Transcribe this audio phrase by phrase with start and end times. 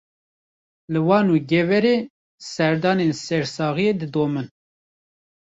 [0.93, 1.97] Li Wan û Geverê,
[2.51, 4.47] serdanên sersaxiyê didomin